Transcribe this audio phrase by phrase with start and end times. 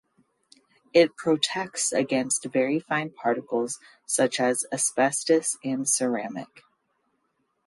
[0.95, 3.77] It protects against very fine particles
[4.07, 6.63] such as asbestos and ceramic.